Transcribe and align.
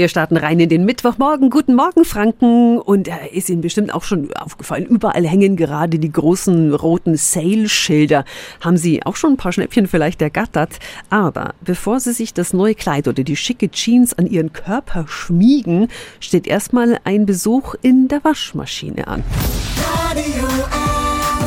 Wir 0.00 0.08
starten 0.08 0.38
rein 0.38 0.58
in 0.58 0.70
den 0.70 0.86
Mittwochmorgen. 0.86 1.50
Guten 1.50 1.74
Morgen, 1.74 2.06
Franken. 2.06 2.78
Und 2.78 3.06
äh, 3.06 3.28
ist 3.34 3.50
Ihnen 3.50 3.60
bestimmt 3.60 3.92
auch 3.92 4.02
schon 4.02 4.32
aufgefallen. 4.32 4.86
Überall 4.86 5.26
hängen 5.26 5.56
gerade 5.56 5.98
die 5.98 6.10
großen 6.10 6.72
roten 6.72 7.18
Sale-Schilder. 7.18 8.24
Haben 8.62 8.78
Sie 8.78 9.04
auch 9.04 9.14
schon 9.16 9.34
ein 9.34 9.36
paar 9.36 9.52
Schnäppchen 9.52 9.86
vielleicht 9.86 10.22
ergattert? 10.22 10.78
Aber 11.10 11.52
bevor 11.60 12.00
Sie 12.00 12.14
sich 12.14 12.32
das 12.32 12.54
neue 12.54 12.74
Kleid 12.74 13.08
oder 13.08 13.22
die 13.22 13.36
schicke 13.36 13.68
Jeans 13.70 14.14
an 14.14 14.26
Ihren 14.26 14.54
Körper 14.54 15.04
schmiegen, 15.06 15.88
steht 16.18 16.46
erstmal 16.46 16.98
ein 17.04 17.26
Besuch 17.26 17.74
in 17.82 18.08
der 18.08 18.24
Waschmaschine 18.24 19.06
an. 19.06 19.22
Radio 20.08 20.48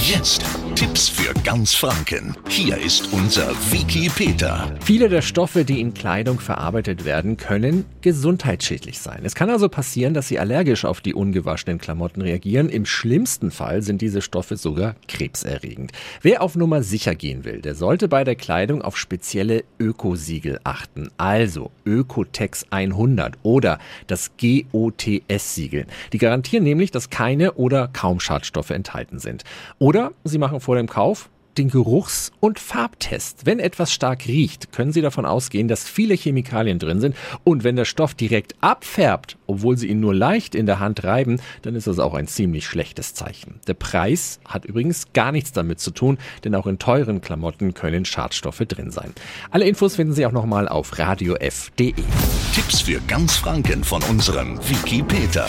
Jetzt 0.00 0.44
Tipps 0.80 1.10
für 1.10 1.34
ganz 1.44 1.74
Franken. 1.74 2.34
Hier 2.48 2.78
ist 2.78 3.12
unser 3.12 3.50
Wiki 3.70 4.08
Peter. 4.08 4.74
Viele 4.82 5.10
der 5.10 5.20
Stoffe, 5.20 5.62
die 5.62 5.78
in 5.78 5.92
Kleidung 5.92 6.40
verarbeitet 6.40 7.04
werden, 7.04 7.36
können 7.36 7.84
gesundheitsschädlich 8.00 8.98
sein. 8.98 9.20
Es 9.24 9.34
kann 9.34 9.50
also 9.50 9.68
passieren, 9.68 10.14
dass 10.14 10.28
Sie 10.28 10.38
allergisch 10.38 10.86
auf 10.86 11.02
die 11.02 11.12
ungewaschenen 11.12 11.76
Klamotten 11.76 12.22
reagieren. 12.22 12.70
Im 12.70 12.86
schlimmsten 12.86 13.50
Fall 13.50 13.82
sind 13.82 14.00
diese 14.00 14.22
Stoffe 14.22 14.56
sogar 14.56 14.94
krebserregend. 15.06 15.92
Wer 16.22 16.40
auf 16.40 16.56
Nummer 16.56 16.82
sicher 16.82 17.14
gehen 17.14 17.44
will, 17.44 17.60
der 17.60 17.74
sollte 17.74 18.08
bei 18.08 18.24
der 18.24 18.36
Kleidung 18.36 18.80
auf 18.80 18.96
spezielle 18.96 19.64
Ökosiegel 19.78 20.60
achten. 20.64 21.10
Also 21.18 21.72
Ökotex 21.84 22.64
100 22.70 23.34
oder 23.42 23.78
das 24.06 24.30
GOTS-Siegel. 24.38 25.84
Die 26.14 26.18
garantieren 26.18 26.64
nämlich, 26.64 26.90
dass 26.90 27.10
keine 27.10 27.52
oder 27.52 27.88
kaum 27.92 28.18
Schadstoffe 28.18 28.70
enthalten 28.70 29.18
sind. 29.18 29.44
Oder 29.78 30.12
Sie 30.24 30.38
machen 30.38 30.60
vor 30.70 30.76
dem 30.76 30.88
Kauf 30.88 31.28
den 31.58 31.68
Geruchs- 31.68 32.30
und 32.38 32.60
Farbtest. 32.60 33.44
Wenn 33.44 33.58
etwas 33.58 33.92
stark 33.92 34.28
riecht, 34.28 34.70
können 34.70 34.92
Sie 34.92 35.00
davon 35.00 35.26
ausgehen, 35.26 35.66
dass 35.66 35.82
viele 35.82 36.14
Chemikalien 36.14 36.78
drin 36.78 37.00
sind. 37.00 37.16
Und 37.42 37.64
wenn 37.64 37.74
der 37.74 37.86
Stoff 37.86 38.14
direkt 38.14 38.54
abfärbt, 38.60 39.36
obwohl 39.48 39.76
Sie 39.76 39.88
ihn 39.88 39.98
nur 39.98 40.14
leicht 40.14 40.54
in 40.54 40.66
der 40.66 40.78
Hand 40.78 41.02
reiben, 41.02 41.40
dann 41.62 41.74
ist 41.74 41.88
das 41.88 41.98
auch 41.98 42.14
ein 42.14 42.28
ziemlich 42.28 42.68
schlechtes 42.68 43.14
Zeichen. 43.14 43.58
Der 43.66 43.74
Preis 43.74 44.38
hat 44.44 44.64
übrigens 44.64 45.12
gar 45.12 45.32
nichts 45.32 45.50
damit 45.50 45.80
zu 45.80 45.90
tun, 45.90 46.18
denn 46.44 46.54
auch 46.54 46.68
in 46.68 46.78
teuren 46.78 47.20
Klamotten 47.20 47.74
können 47.74 48.04
Schadstoffe 48.04 48.62
drin 48.68 48.92
sein. 48.92 49.12
Alle 49.50 49.66
Infos 49.66 49.96
finden 49.96 50.12
Sie 50.12 50.24
auch 50.24 50.30
nochmal 50.30 50.68
auf 50.68 51.00
radiof.de. 51.00 51.94
Tipps 52.54 52.82
für 52.82 53.00
ganz 53.08 53.34
Franken 53.34 53.82
von 53.82 54.04
unserem 54.04 54.56
Wiki 54.68 55.02
Peter. 55.02 55.48